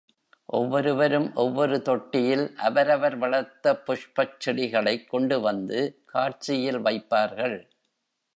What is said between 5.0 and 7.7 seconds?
கொண்டுவந்து, காட்சியில் வைப்பார்கள்.